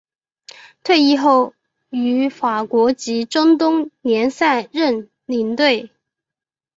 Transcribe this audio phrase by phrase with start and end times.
[0.83, 1.53] 退役后
[1.91, 5.91] 于法国及中东联赛任领队。